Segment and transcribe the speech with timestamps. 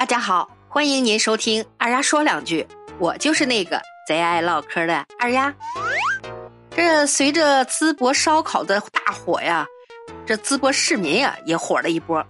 [0.00, 2.66] 大家好，欢迎您收听二丫说两句，
[2.98, 3.78] 我就是那个
[4.08, 5.54] 贼爱唠嗑的二丫。
[6.70, 9.66] 这随着淄博烧烤的大火呀，
[10.24, 12.26] 这淄博市民呀也火了一波。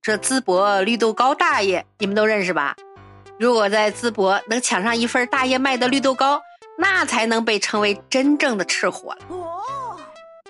[0.00, 2.74] 这淄博绿豆糕大爷，你们都认识吧？
[3.38, 6.40] 如果在淄博能抢上一份大爷卖的绿豆糕，
[6.78, 9.26] 那才能被称为真正的吃货了。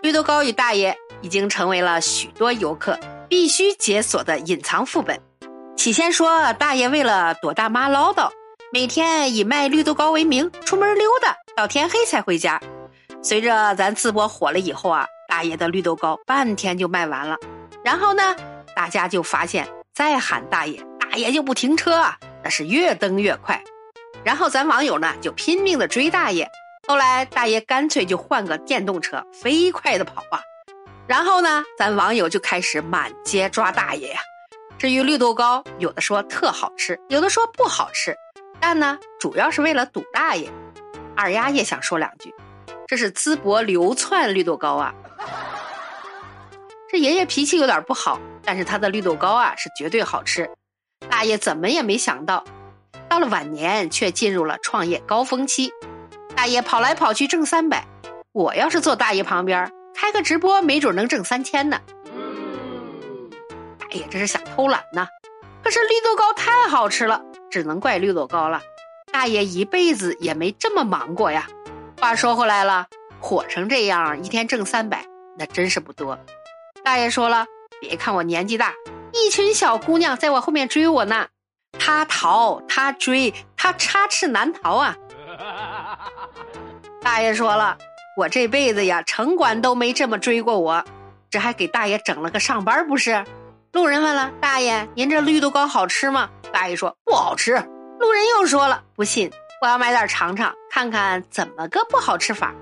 [0.01, 2.97] 绿豆糕与大爷已经成为了许多游客
[3.29, 5.21] 必须解锁的隐藏副本。
[5.77, 8.30] 起先说大爷为了躲大妈唠叨，
[8.72, 12.61] 每天以卖绿豆糕为名出门溜达，到天黑才回家。
[13.21, 17.36] 随着咱淄博火了以后啊，大爷的绿豆糕半天就卖完了。
[17.85, 18.36] 然后呢，
[18.77, 23.61] 大家就发现再喊大爷，大爷就不停车啊，那是越蹬越快。
[24.22, 26.49] 然后咱网友呢就拼命的追大爷，
[26.86, 30.41] 后来大爷干脆就换个电动车，飞快的跑啊。
[31.08, 34.20] 然后呢，咱网友就开始满街抓大爷呀。
[34.83, 38.17] 至于绿豆糕，有的说特好吃，有的说不好吃，
[38.59, 40.50] 但呢，主要是为了堵大爷。
[41.14, 42.34] 二丫也想说两句，
[42.88, 44.92] 这是淄博流窜绿豆糕啊。
[46.91, 50.50] 这爷爷脾气有点不好，但是他的绿豆糕啊是绝对好吃。
[51.08, 52.42] 大爷怎么也没想到，
[53.08, 55.70] 到了晚年却进入了创业高峰期。
[56.34, 57.86] 大爷跑来跑去挣三百，
[58.33, 61.80] 我要是坐大爷旁边开个直播，没准能挣三千呢。
[63.92, 65.06] 哎呀，这是想偷懒呢。
[65.62, 68.62] 可是绿豆糕太好吃了，只能怪绿豆糕了。
[69.12, 71.46] 大爷一辈子也没这么忙过呀。
[72.00, 72.86] 话说回来了，
[73.20, 75.04] 火成这样，一天挣三百，
[75.38, 76.18] 那真是不多。
[76.82, 77.46] 大爷说了，
[77.80, 78.72] 别看我年纪大，
[79.12, 81.28] 一群小姑娘在我后面追我呢。
[81.78, 84.96] 他逃，他追，他插翅难逃啊。
[87.02, 87.76] 大爷说了，
[88.16, 90.82] 我这辈子呀，城管都没这么追过我，
[91.30, 93.24] 这还给大爷整了个上班不是？
[93.73, 97.53] 路人问了：“大爷，您这绿豆糕好吃吗？”大爷说：“不好吃。”
[97.98, 99.31] 路人又说了：“不信，
[99.62, 102.55] 我要买点尝尝，看看怎么个不好吃法。”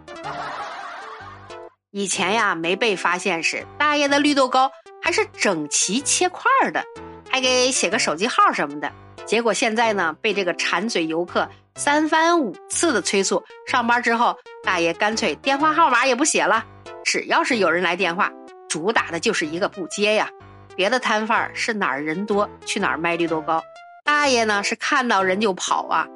[1.90, 4.70] 以前呀，没被发现时，大爷的绿豆糕
[5.02, 6.84] 还是整齐切块的，
[7.28, 8.92] 还给写个手机号什么的。
[9.26, 16.64] 结果现在呢，被这个馋嘴游客三番五次的催促，上班之后，大爷干脆电话号码也不写了，
[17.04, 18.30] 只要是有人来电话，
[18.68, 20.30] 主打的就是一个不接呀。
[20.76, 23.62] 别的摊贩是哪儿人多去哪儿卖绿豆糕，
[24.04, 26.06] 大爷呢是看到人就跑啊。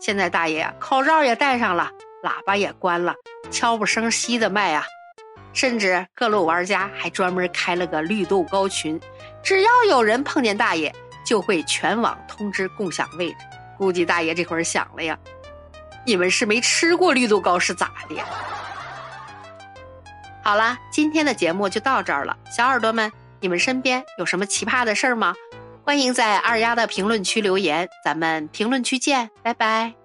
[0.00, 1.90] 现在大爷，口罩也戴上了，
[2.22, 3.14] 喇叭也关了，
[3.50, 4.84] 悄不声息的卖啊。
[5.52, 9.00] 甚至各路玩家还专门开了个绿豆糕群，
[9.42, 10.92] 只要有人碰见大爷，
[11.24, 13.36] 就会全网通知共享位置。
[13.78, 15.18] 估计大爷这会儿想了呀，
[16.04, 18.16] 你们是没吃过绿豆糕是咋的？
[20.42, 23.10] 好了，今天的节目就到这儿了，小耳朵们。
[23.44, 25.34] 你们身边有什么奇葩的事儿吗？
[25.82, 30.03] 欢迎在二丫的评论区留言，咱们评论区见，拜拜。